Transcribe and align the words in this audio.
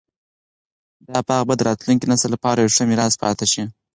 دا 1.07 1.17
باغ 1.27 1.41
به 1.47 1.53
د 1.57 1.61
راتلونکي 1.69 2.05
نسل 2.11 2.29
لپاره 2.35 2.57
یو 2.59 2.73
ښه 2.75 2.83
میراث 2.89 3.13
پاتې 3.23 3.45
شي. 3.51 3.63